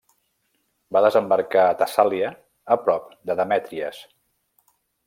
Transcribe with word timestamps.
Va 0.97 1.03
desembarcar 1.07 1.65
a 1.67 1.77
Tessàlia, 1.83 2.33
a 2.77 2.81
prop 2.87 3.17
de 3.31 3.39
Demètries. 3.43 4.03